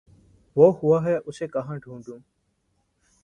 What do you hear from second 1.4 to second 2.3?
کہاں ڈھونڈوں